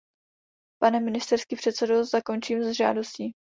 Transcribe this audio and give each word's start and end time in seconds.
Pane 0.81 0.99
ministerský 0.99 1.55
předsedo, 1.55 2.05
zakončím 2.05 2.63
s 2.63 2.71
žádostí. 2.77 3.33